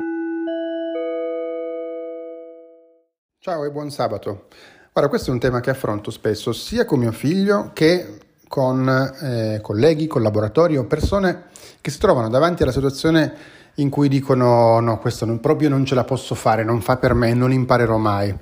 Ciao 3.40 3.64
e 3.64 3.70
buon 3.70 3.92
sabato. 3.92 4.48
Guarda, 4.92 5.10
questo 5.12 5.30
è 5.30 5.34
un 5.34 5.40
tema 5.40 5.60
che 5.60 5.70
affronto 5.70 6.10
spesso 6.10 6.52
sia 6.54 6.86
con 6.86 7.00
mio 7.00 7.12
figlio 7.12 7.72
che 7.74 8.18
con 8.48 8.88
eh, 9.22 9.60
colleghi, 9.62 10.08
collaboratori 10.08 10.78
o 10.78 10.86
persone 10.86 11.46
che 11.82 11.92
si 11.92 12.00
trovano 12.00 12.30
davanti 12.30 12.64
alla 12.64 12.72
situazione 12.72 13.34
in 13.76 13.90
cui 13.90 14.08
dicono 14.08 14.80
no, 14.80 14.98
questo 15.00 15.26
non, 15.26 15.40
proprio 15.40 15.70
non 15.70 15.86
ce 15.86 15.96
la 15.96 16.04
posso 16.04 16.36
fare, 16.36 16.64
non 16.64 16.82
fa 16.82 16.98
per 16.98 17.14
me, 17.14 17.34
non 17.34 17.52
imparerò 17.52 17.98
mai. 17.98 18.36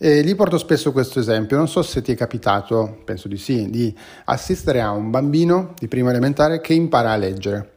E 0.00 0.22
gli 0.22 0.36
porto 0.36 0.58
spesso 0.58 0.92
questo 0.92 1.18
esempio, 1.18 1.56
non 1.56 1.66
so 1.66 1.82
se 1.82 2.02
ti 2.02 2.12
è 2.12 2.14
capitato, 2.14 2.98
penso 3.04 3.26
di 3.26 3.36
sì, 3.36 3.68
di 3.68 3.92
assistere 4.26 4.80
a 4.80 4.92
un 4.92 5.10
bambino 5.10 5.74
di 5.76 5.88
prima 5.88 6.10
elementare 6.10 6.60
che 6.60 6.72
impara 6.72 7.10
a 7.10 7.16
leggere. 7.16 7.72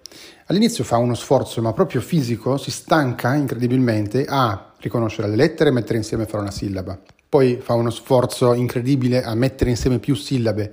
All'inizio 0.45 0.83
fa 0.83 0.97
uno 0.97 1.15
sforzo, 1.15 1.63
ma 1.63 1.73
proprio 1.73 1.99
fisico, 1.99 2.57
si 2.57 2.69
stanca 2.69 3.33
incredibilmente 3.33 4.25
a 4.29 4.71
riconoscere 4.77 5.29
le 5.29 5.35
lettere 5.35 5.71
e 5.71 5.73
mettere 5.73 5.97
insieme 5.97 6.27
fare 6.27 6.43
una 6.43 6.51
sillaba. 6.51 6.99
Poi 7.27 7.57
fa 7.59 7.73
uno 7.73 7.89
sforzo 7.89 8.53
incredibile 8.53 9.23
a 9.23 9.33
mettere 9.33 9.71
insieme 9.71 9.97
più 9.97 10.13
sillabe 10.13 10.71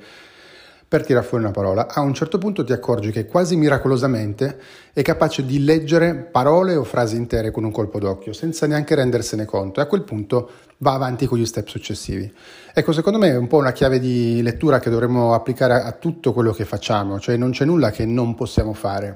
per 0.88 1.04
tirare 1.04 1.26
fuori 1.26 1.45
una 1.45 1.52
parola, 1.52 1.87
a 1.87 2.00
un 2.00 2.14
certo 2.14 2.38
punto 2.38 2.64
ti 2.64 2.73
accorgi 2.73 3.11
che 3.11 3.26
quasi 3.26 3.57
miracolosamente 3.57 4.59
è 4.95 5.02
capace 5.02 5.45
di 5.45 5.62
leggere 5.62 6.14
parole 6.14 6.76
o 6.76 6.83
frasi 6.83 7.14
intere 7.14 7.50
con 7.50 7.64
un 7.64 7.71
colpo 7.71 7.99
d'occhio, 7.99 8.33
senza 8.33 8.66
neanche 8.66 8.95
rendersene 8.95 9.45
conto, 9.45 9.80
e 9.80 9.83
a 9.83 9.87
quel 9.87 10.02
punto 10.02 10.50
va 10.78 10.95
avanti 10.95 11.26
con 11.26 11.37
gli 11.37 11.45
step 11.45 11.68
successivi. 11.68 12.33
Ecco, 12.73 12.92
secondo 12.92 13.18
me 13.18 13.28
è 13.28 13.37
un 13.37 13.49
po' 13.49 13.59
una 13.59 13.73
chiave 13.73 14.00
di 14.00 14.40
lettura 14.40 14.78
che 14.78 14.88
dovremmo 14.88 15.35
applicare 15.35 15.75
a 15.75 15.92
tutto 15.92 16.33
quello 16.33 16.52
che 16.52 16.64
facciamo, 16.64 17.21
cioè 17.21 17.37
non 17.37 17.50
c'è 17.50 17.66
nulla 17.66 17.90
che 17.90 18.07
non 18.07 18.35
possiamo 18.35 18.73
fare. 18.73 19.14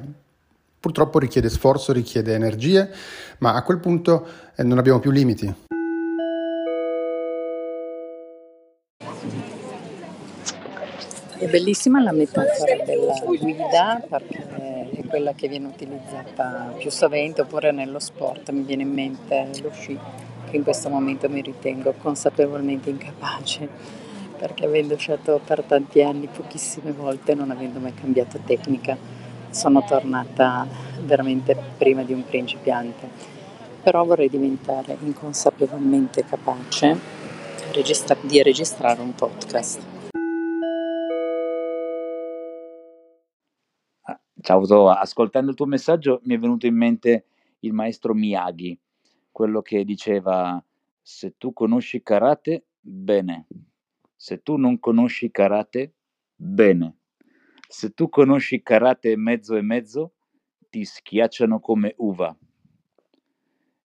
Purtroppo 0.79 1.19
richiede 1.19 1.49
sforzo, 1.49 1.93
richiede 1.93 2.35
energie, 2.35 2.91
ma 3.39 3.55
a 3.55 3.63
quel 3.63 3.79
punto 3.79 4.27
eh, 4.55 4.63
non 4.63 4.77
abbiamo 4.77 4.99
più 4.99 5.11
limiti. 5.11 5.72
È 11.43 11.49
bellissima 11.49 12.01
la 12.01 12.13
metafora 12.13 12.77
della 12.85 13.19
guida 13.25 14.01
perché 14.09 14.91
è 14.93 15.05
quella 15.09 15.33
che 15.33 15.49
viene 15.49 15.67
utilizzata 15.67 16.73
più 16.79 16.89
sovente 16.89 17.41
oppure 17.41 17.73
nello 17.73 17.99
sport, 17.99 18.51
mi 18.53 18.63
viene 18.63 18.83
in 18.83 18.93
mente 18.93 19.49
lo 19.61 19.73
sci, 19.73 19.99
che 20.49 20.57
in 20.57 20.63
questo 20.63 20.89
momento 20.89 21.29
mi 21.29 21.41
ritengo 21.41 21.95
consapevolmente 22.01 22.91
incapace 22.91 23.69
perché 24.39 24.67
avendo 24.67 24.97
sciato 24.97 25.41
per 25.45 25.65
tanti 25.65 26.01
anni, 26.01 26.29
pochissime 26.29 26.93
volte, 26.93 27.35
non 27.35 27.51
avendo 27.51 27.81
mai 27.81 27.95
cambiato 27.95 28.39
tecnica, 28.47 28.97
sono 29.51 29.83
tornata 29.85 30.65
veramente 31.01 31.57
prima 31.77 32.05
di 32.05 32.13
un 32.13 32.25
principiante. 32.25 33.09
Però 33.83 34.05
vorrei 34.05 34.29
diventare 34.29 34.97
inconsapevolmente 35.01 36.25
capace 36.25 36.97
di 38.21 38.43
registrare 38.43 39.01
un 39.01 39.13
podcast. 39.13 39.92
Ciao 44.43 44.67
Tova, 44.67 44.99
ascoltando 44.99 45.51
il 45.51 45.57
tuo 45.57 45.67
messaggio 45.67 46.21
mi 46.25 46.35
è 46.35 46.39
venuto 46.39 46.67
in 46.67 46.77
mente 46.77 47.27
il 47.61 47.73
maestro 47.73 48.13
Miyagi, 48.13 48.77
quello 49.31 49.63
che 49.63 49.85
diceva 49.85 50.63
se 51.01 51.35
tu 51.39 51.53
conosci 51.53 52.03
karate, 52.03 52.65
bene, 52.81 53.47
se 54.17 54.43
tu 54.43 54.57
non 54.57 54.81
conosci 54.81 55.31
karate, 55.31 55.95
bene, 56.35 56.97
se 57.69 57.91
tu 57.95 58.09
conosci 58.09 58.63
karate 58.63 59.17
mezzo 59.17 59.55
e 59.55 59.63
mezzo, 59.63 60.15
ti 60.69 60.85
schiacciano 60.85 61.61
come 61.61 61.95
uva. 61.99 62.37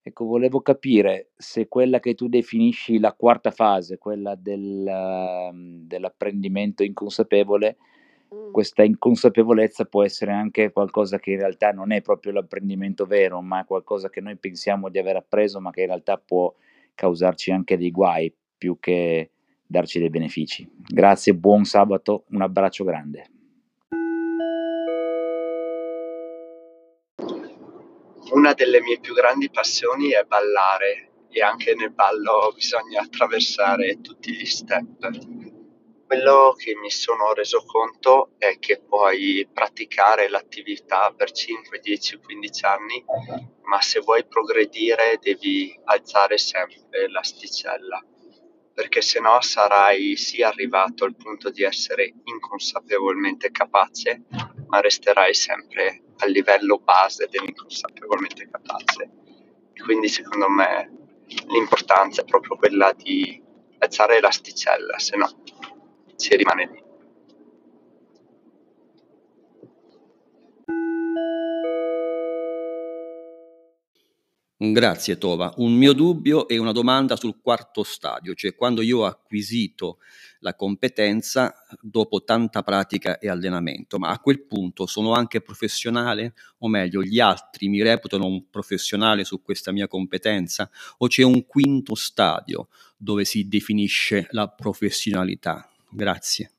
Ecco, 0.02 0.26
volevo 0.26 0.62
capire 0.62 1.32
se 1.36 1.68
quella 1.68 2.00
che 2.00 2.16
tu 2.16 2.28
definisci 2.28 2.98
la 2.98 3.14
quarta 3.14 3.52
fase, 3.52 3.98
quella 3.98 4.36
del, 4.36 4.88
ehm, 4.88 5.86
dell'apprendimento 5.86 6.82
inconsapevole, 6.82 7.78
questa 8.52 8.84
inconsapevolezza 8.84 9.86
può 9.86 10.04
essere 10.04 10.32
anche 10.32 10.72
qualcosa 10.72 11.20
che 11.20 11.32
in 11.32 11.38
realtà 11.38 11.72
non 11.72 11.92
è 11.92 12.02
proprio 12.02 12.34
l'apprendimento 12.34 13.06
vero, 13.06 13.42
ma 13.42 13.62
è 13.62 13.66
qualcosa 13.66 14.10
che 14.10 14.22
noi 14.22 14.36
pensiamo 14.38 14.90
di 14.90 14.98
aver 14.98 15.18
appreso, 15.18 15.60
ma 15.60 15.72
che 15.72 15.82
in 15.82 15.88
realtà 15.88 16.18
può 16.18 16.54
causarci 16.96 17.52
anche 17.52 17.78
dei 17.78 17.92
guai 17.92 18.34
più 18.58 18.78
che 18.80 19.32
darci 19.66 20.00
dei 20.00 20.10
benefici. 20.10 20.68
Grazie, 20.76 21.36
buon 21.36 21.66
sabato, 21.66 22.26
un 22.30 22.42
abbraccio 22.42 22.84
grande. 22.84 23.30
Una 28.32 28.54
delle 28.54 28.82
mie 28.82 29.00
più 29.00 29.14
grandi 29.14 29.50
passioni 29.50 30.10
è 30.10 30.24
ballare 30.28 31.12
e 31.30 31.42
anche 31.42 31.76
nel 31.76 31.92
ballo 31.92 32.52
bisogna 32.54 33.02
attraversare 33.02 34.02
tutti 34.02 34.34
gli 34.34 34.46
step. 34.46 35.47
Quello 36.08 36.56
che 36.58 36.74
mi 36.74 36.90
sono 36.90 37.34
reso 37.34 37.66
conto 37.66 38.30
è 38.38 38.60
che 38.60 38.80
puoi 38.80 39.46
praticare 39.52 40.30
l'attività 40.30 41.14
per 41.14 41.32
5, 41.32 41.80
10, 41.80 42.20
15 42.20 42.66
anni, 42.66 43.04
ma 43.64 43.82
se 43.82 44.00
vuoi 44.00 44.26
progredire 44.26 45.20
devi 45.22 45.78
alzare 45.84 46.38
sempre 46.38 47.10
l'asticella, 47.10 48.02
perché 48.74 49.02
se 49.02 49.20
no 49.20 49.42
sarai 49.42 50.16
sì 50.16 50.42
arrivato 50.42 51.04
al 51.04 51.18
punto 51.18 51.50
di 51.50 51.64
essere 51.64 52.14
inconsapevolmente 52.24 53.52
capace, 53.52 54.24
ma 54.68 54.80
resterai 54.80 55.34
sempre 55.34 56.04
al 56.20 56.32
livello 56.32 56.78
base 56.78 57.28
dell'inconsapevolmente 57.30 58.48
capace. 58.50 59.12
Quindi 59.84 60.08
secondo 60.08 60.48
me 60.48 61.10
l'importanza 61.48 62.22
è 62.22 62.24
proprio 62.24 62.56
quella 62.56 62.94
di 62.94 63.44
alzare 63.80 64.22
l'asticella, 64.22 64.98
se 65.00 65.18
no 65.18 65.44
si 66.18 66.36
rimane 66.36 66.70
lì. 66.72 66.86
Grazie 74.60 75.20
Tova. 75.20 75.54
Un 75.58 75.74
mio 75.74 75.94
dubbio 75.94 76.48
e 76.48 76.58
una 76.58 76.72
domanda 76.72 77.16
sul 77.16 77.40
quarto 77.40 77.84
stadio, 77.84 78.34
cioè 78.34 78.56
quando 78.56 78.82
io 78.82 79.00
ho 79.00 79.06
acquisito 79.06 80.00
la 80.40 80.56
competenza 80.56 81.54
dopo 81.80 82.24
tanta 82.24 82.64
pratica 82.64 83.20
e 83.20 83.30
allenamento, 83.30 84.00
ma 84.00 84.10
a 84.10 84.20
quel 84.20 84.48
punto 84.48 84.88
sono 84.88 85.14
anche 85.14 85.42
professionale, 85.42 86.34
o 86.60 86.68
meglio, 86.70 87.04
gli 87.04 87.20
altri 87.20 87.70
mi 87.70 87.84
reputano 87.84 88.26
un 88.26 88.50
professionale 88.50 89.24
su 89.24 89.44
questa 89.44 89.72
mia 89.72 89.88
competenza, 89.88 90.68
o 90.98 91.08
c'è 91.08 91.22
un 91.22 91.46
quinto 91.46 91.94
stadio 91.94 92.70
dove 92.98 93.26
si 93.26 93.48
definisce 93.48 94.28
la 94.32 94.48
professionalità? 94.48 95.70
Grazie. 95.90 96.52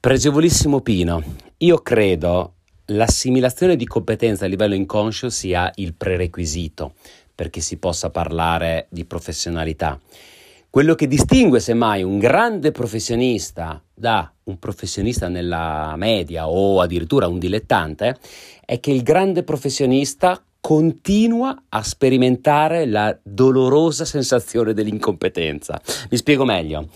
Pregevolissimo 0.00 0.80
Pino, 0.80 1.22
io 1.58 1.78
credo 1.78 2.54
l'assimilazione 2.86 3.76
di 3.76 3.86
competenza 3.86 4.46
a 4.46 4.48
livello 4.48 4.74
inconscio 4.74 5.28
sia 5.28 5.70
il 5.76 5.94
prerequisito 5.94 6.94
perché 7.34 7.60
si 7.60 7.76
possa 7.76 8.10
parlare 8.10 8.86
di 8.90 9.04
professionalità. 9.04 10.00
Quello 10.70 10.94
che 10.94 11.08
distingue 11.08 11.58
semmai 11.58 12.02
un 12.02 12.18
grande 12.18 12.70
professionista 12.70 13.82
da 13.92 14.32
un 14.44 14.58
professionista 14.58 15.28
nella 15.28 15.94
media 15.96 16.48
o 16.48 16.80
addirittura 16.80 17.26
un 17.26 17.38
dilettante 17.38 18.18
è 18.64 18.78
che 18.78 18.92
il 18.92 19.02
grande 19.02 19.42
professionista 19.42 20.42
continua 20.60 21.64
a 21.68 21.82
sperimentare 21.82 22.86
la 22.86 23.18
dolorosa 23.22 24.04
sensazione 24.04 24.74
dell'incompetenza. 24.74 25.80
Vi 26.08 26.16
spiego 26.16 26.44
meglio. 26.44 26.88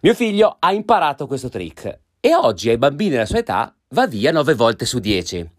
Mio 0.00 0.14
figlio 0.14 0.56
ha 0.58 0.72
imparato 0.72 1.26
questo 1.26 1.48
trick 1.48 1.98
e 2.20 2.34
oggi 2.34 2.70
ai 2.70 2.78
bambini 2.78 3.10
della 3.10 3.26
sua 3.26 3.38
età 3.38 3.74
va 3.90 4.06
via 4.06 4.30
9 4.32 4.54
volte 4.54 4.84
su 4.84 4.98
10. 5.00 5.50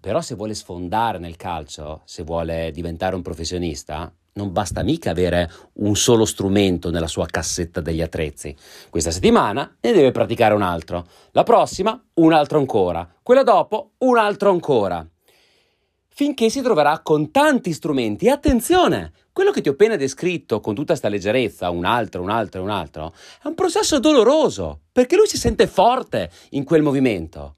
Però 0.00 0.20
se 0.20 0.34
vuole 0.34 0.54
sfondare 0.54 1.18
nel 1.18 1.36
calcio, 1.36 2.02
se 2.04 2.22
vuole 2.24 2.70
diventare 2.72 3.14
un 3.14 3.22
professionista, 3.22 4.12
non 4.34 4.50
basta 4.50 4.82
mica 4.82 5.10
avere 5.10 5.50
un 5.74 5.94
solo 5.94 6.24
strumento 6.24 6.90
nella 6.90 7.06
sua 7.06 7.26
cassetta 7.26 7.80
degli 7.80 8.00
attrezzi. 8.00 8.56
Questa 8.88 9.10
settimana 9.10 9.76
ne 9.80 9.92
deve 9.92 10.10
praticare 10.10 10.54
un 10.54 10.62
altro, 10.62 11.06
la 11.32 11.42
prossima 11.42 12.02
un 12.14 12.32
altro 12.32 12.58
ancora, 12.58 13.08
quella 13.22 13.42
dopo 13.42 13.92
un 13.98 14.16
altro 14.16 14.50
ancora. 14.50 15.06
Finché 16.14 16.50
si 16.50 16.60
troverà 16.60 17.00
con 17.00 17.30
tanti 17.30 17.72
strumenti. 17.72 18.26
E 18.26 18.30
attenzione, 18.30 19.12
quello 19.32 19.50
che 19.50 19.62
ti 19.62 19.70
ho 19.70 19.72
appena 19.72 19.96
descritto 19.96 20.60
con 20.60 20.74
tutta 20.74 20.88
questa 20.88 21.08
leggerezza, 21.08 21.70
un 21.70 21.86
altro, 21.86 22.20
un 22.20 22.28
altro 22.28 22.60
e 22.60 22.64
un 22.64 22.70
altro, 22.70 23.14
è 23.42 23.46
un 23.46 23.54
processo 23.54 23.98
doloroso, 23.98 24.80
perché 24.92 25.16
lui 25.16 25.26
si 25.26 25.38
sente 25.38 25.66
forte 25.66 26.30
in 26.50 26.64
quel 26.64 26.82
movimento. 26.82 27.56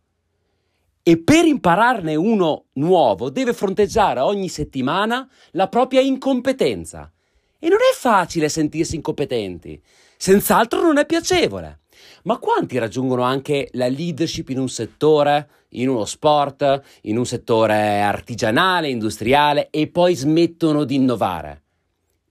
E 1.02 1.18
per 1.18 1.44
impararne 1.44 2.14
uno 2.14 2.66
nuovo 2.74 3.28
deve 3.28 3.52
fronteggiare 3.52 4.20
ogni 4.20 4.48
settimana 4.48 5.28
la 5.50 5.68
propria 5.68 6.00
incompetenza. 6.00 7.10
E 7.58 7.68
non 7.68 7.78
è 7.78 7.94
facile 7.94 8.48
sentirsi 8.48 8.94
incompetenti, 8.94 9.82
senz'altro 10.16 10.80
non 10.80 10.98
è 10.98 11.06
piacevole. 11.06 11.80
Ma 12.24 12.38
quanti 12.38 12.78
raggiungono 12.78 13.22
anche 13.22 13.68
la 13.72 13.88
leadership 13.88 14.48
in 14.48 14.58
un 14.58 14.68
settore, 14.68 15.48
in 15.70 15.88
uno 15.88 16.04
sport, 16.04 16.82
in 17.02 17.18
un 17.18 17.26
settore 17.26 18.00
artigianale, 18.00 18.88
industriale 18.88 19.68
e 19.70 19.88
poi 19.88 20.14
smettono 20.14 20.84
di 20.84 20.94
innovare? 20.94 21.62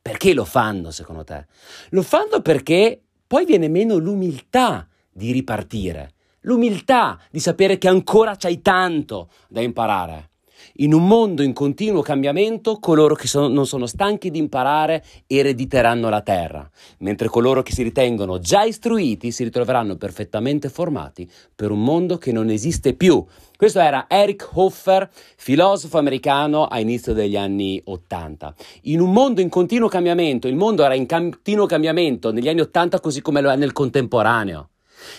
Perché 0.01 0.33
lo 0.33 0.45
fanno 0.45 0.91
secondo 0.91 1.23
te? 1.23 1.45
Lo 1.89 2.01
fanno 2.01 2.41
perché 2.41 3.01
poi 3.25 3.45
viene 3.45 3.69
meno 3.69 3.97
l'umiltà 3.97 4.87
di 5.09 5.31
ripartire, 5.31 6.13
l'umiltà 6.41 7.19
di 7.31 7.39
sapere 7.39 7.77
che 7.77 7.87
ancora 7.87 8.35
c'hai 8.35 8.61
tanto 8.61 9.29
da 9.47 9.61
imparare. 9.61 10.29
In 10.77 10.93
un 10.93 11.07
mondo 11.07 11.43
in 11.43 11.53
continuo 11.53 12.01
cambiamento, 12.01 12.79
coloro 12.79 13.15
che 13.15 13.27
sono, 13.27 13.47
non 13.47 13.67
sono 13.67 13.85
stanchi 13.85 14.31
di 14.31 14.39
imparare 14.39 15.03
erediteranno 15.27 16.09
la 16.09 16.21
terra, 16.21 16.69
mentre 16.99 17.27
coloro 17.27 17.61
che 17.61 17.71
si 17.71 17.83
ritengono 17.83 18.39
già 18.39 18.63
istruiti 18.63 19.31
si 19.31 19.43
ritroveranno 19.43 19.95
perfettamente 19.95 20.69
formati 20.69 21.29
per 21.55 21.71
un 21.71 21.83
mondo 21.83 22.17
che 22.17 22.31
non 22.31 22.49
esiste 22.49 22.93
più. 22.93 23.23
Questo 23.55 23.79
era 23.79 24.07
Eric 24.09 24.49
Hoffer, 24.53 25.09
filosofo 25.37 25.97
americano 25.97 26.65
a 26.65 26.79
inizio 26.79 27.13
degli 27.13 27.37
anni 27.37 27.81
Ottanta. 27.85 28.53
In 28.83 28.99
un 28.99 29.13
mondo 29.13 29.41
in 29.41 29.49
continuo 29.49 29.87
cambiamento, 29.87 30.47
il 30.47 30.55
mondo 30.55 30.83
era 30.83 30.95
in 30.95 31.05
continuo 31.05 31.65
cambiamento 31.65 32.31
negli 32.31 32.49
anni 32.49 32.61
Ottanta 32.61 32.99
così 32.99 33.21
come 33.21 33.41
lo 33.41 33.51
è 33.51 33.55
nel 33.55 33.71
contemporaneo. 33.71 34.69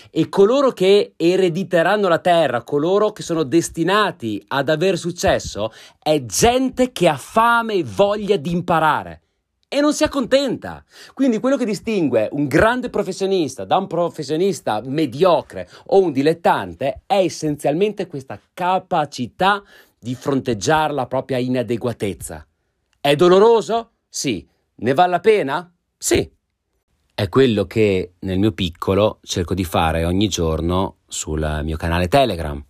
E 0.09 0.29
coloro 0.29 0.71
che 0.71 1.13
erediteranno 1.15 2.07
la 2.07 2.19
terra, 2.19 2.63
coloro 2.63 3.11
che 3.11 3.23
sono 3.23 3.43
destinati 3.43 4.43
ad 4.47 4.69
avere 4.69 4.97
successo, 4.97 5.71
è 5.99 6.23
gente 6.25 6.91
che 6.91 7.07
ha 7.07 7.17
fame 7.17 7.75
e 7.75 7.83
voglia 7.83 8.37
di 8.37 8.51
imparare 8.51 9.21
e 9.67 9.81
non 9.81 9.93
si 9.93 10.03
accontenta. 10.03 10.83
Quindi 11.13 11.39
quello 11.39 11.57
che 11.57 11.65
distingue 11.65 12.29
un 12.31 12.47
grande 12.47 12.89
professionista 12.89 13.65
da 13.65 13.77
un 13.77 13.87
professionista 13.87 14.81
mediocre 14.85 15.67
o 15.87 16.01
un 16.01 16.11
dilettante 16.11 17.01
è 17.05 17.17
essenzialmente 17.17 18.07
questa 18.07 18.39
capacità 18.53 19.61
di 19.99 20.15
fronteggiare 20.15 20.93
la 20.93 21.07
propria 21.07 21.39
inadeguatezza. 21.39 22.45
È 23.01 23.15
doloroso? 23.15 23.91
Sì. 24.07 24.47
Ne 24.77 24.93
vale 24.93 25.11
la 25.11 25.19
pena? 25.19 25.73
Sì 25.97 26.31
è 27.15 27.29
quello 27.29 27.63
che 27.63 28.15
nel 28.19 28.37
mio 28.37 28.51
piccolo 28.51 29.19
cerco 29.23 29.53
di 29.53 29.63
fare 29.63 30.03
ogni 30.03 30.27
giorno 30.27 30.97
sul 31.07 31.61
mio 31.63 31.77
canale 31.77 32.09
Telegram. 32.09 32.61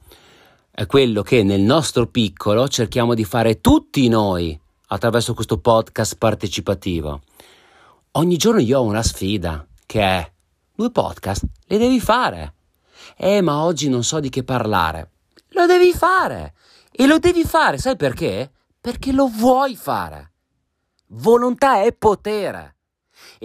È 0.69 0.85
quello 0.85 1.23
che 1.23 1.41
nel 1.41 1.61
nostro 1.61 2.05
piccolo 2.05 2.67
cerchiamo 2.67 3.15
di 3.15 3.25
fare 3.25 3.59
tutti 3.59 4.07
noi 4.07 4.57
attraverso 4.89 5.33
questo 5.33 5.57
podcast 5.57 6.17
partecipativo. 6.17 7.21
Ogni 8.11 8.37
giorno 8.37 8.59
io 8.59 8.79
ho 8.79 8.83
una 8.83 9.01
sfida 9.01 9.65
che 9.87 10.01
è 10.01 10.31
due 10.75 10.91
podcast 10.91 11.43
le 11.65 11.77
devi 11.79 11.99
fare. 11.99 12.53
Eh, 13.17 13.41
ma 13.41 13.63
oggi 13.63 13.89
non 13.89 14.03
so 14.03 14.19
di 14.19 14.29
che 14.29 14.43
parlare. 14.43 15.09
Lo 15.49 15.65
devi 15.65 15.91
fare. 15.91 16.53
E 16.91 17.07
lo 17.07 17.17
devi 17.17 17.43
fare, 17.45 17.79
sai 17.79 17.95
perché? 17.95 18.51
Perché 18.79 19.11
lo 19.11 19.27
vuoi 19.27 19.75
fare. 19.75 20.33
Volontà 21.07 21.81
è 21.81 21.91
potere. 21.93 22.74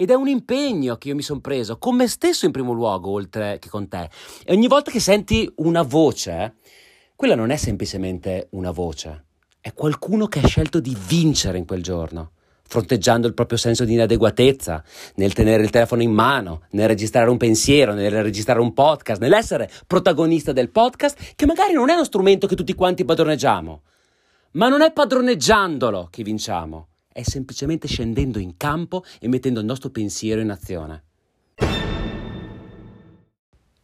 Ed 0.01 0.09
è 0.09 0.15
un 0.15 0.27
impegno 0.27 0.95
che 0.95 1.09
io 1.09 1.15
mi 1.15 1.21
sono 1.21 1.41
preso 1.41 1.77
con 1.77 1.95
me 1.95 2.07
stesso 2.07 2.47
in 2.47 2.51
primo 2.51 2.73
luogo, 2.73 3.11
oltre 3.11 3.59
che 3.59 3.69
con 3.69 3.87
te. 3.87 4.09
E 4.43 4.51
ogni 4.51 4.67
volta 4.67 4.89
che 4.89 4.99
senti 4.99 5.47
una 5.57 5.83
voce, 5.83 6.55
quella 7.15 7.35
non 7.35 7.51
è 7.51 7.55
semplicemente 7.55 8.47
una 8.53 8.71
voce, 8.71 9.25
è 9.61 9.71
qualcuno 9.75 10.25
che 10.25 10.39
ha 10.39 10.47
scelto 10.47 10.79
di 10.79 10.97
vincere 11.07 11.59
in 11.59 11.67
quel 11.67 11.83
giorno 11.83 12.31
fronteggiando 12.67 13.27
il 13.27 13.33
proprio 13.33 13.57
senso 13.57 13.83
di 13.83 13.93
inadeguatezza, 13.93 14.81
nel 15.15 15.33
tenere 15.33 15.61
il 15.61 15.69
telefono 15.69 16.01
in 16.01 16.11
mano, 16.11 16.61
nel 16.71 16.87
registrare 16.87 17.29
un 17.29 17.35
pensiero, 17.35 17.93
nel 17.93 18.23
registrare 18.23 18.61
un 18.61 18.73
podcast, 18.73 19.19
nell'essere 19.19 19.69
protagonista 19.85 20.53
del 20.53 20.69
podcast, 20.69 21.33
che 21.35 21.45
magari 21.45 21.73
non 21.73 21.89
è 21.89 21.93
uno 21.93 22.05
strumento 22.05 22.47
che 22.47 22.55
tutti 22.55 22.73
quanti 22.73 23.03
padroneggiamo, 23.03 23.81
ma 24.53 24.69
non 24.69 24.81
è 24.83 24.93
padroneggiandolo 24.93 26.07
che 26.09 26.23
vinciamo, 26.23 26.90
è 27.11 27.23
semplicemente 27.23 27.87
scendendo 27.87 28.39
in 28.39 28.57
campo 28.57 29.03
e 29.19 29.27
mettendo 29.27 29.59
il 29.59 29.65
nostro 29.65 29.89
pensiero 29.89 30.41
in 30.41 30.49
azione. 30.49 31.03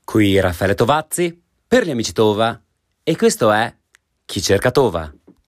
Qui 0.04 0.40
Raffaele 0.40 0.74
Tovazzi, 0.74 1.42
per 1.68 1.86
gli 1.86 1.92
amici 1.92 2.14
Tova, 2.14 2.60
e 3.04 3.16
questo 3.18 3.52
è 3.52 3.76
Chi 4.26 4.42
cerca 4.42 4.72
Tova. 4.72 5.14